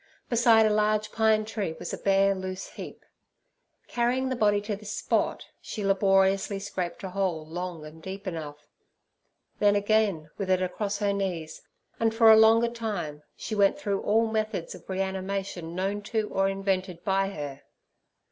[0.29, 3.05] Beside a large pine tree was a bare, loose heap;
[3.87, 8.65] carrying the body to this spot, she laboriously scraped a hole long and deep enough.
[9.59, 11.61] Then again, with it across her knees,
[11.99, 16.49] and for a longer time, she went through all methods of reanimation known to or
[16.49, 17.61] invented by her.